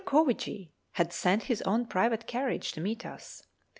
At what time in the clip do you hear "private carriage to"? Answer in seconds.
1.85-2.81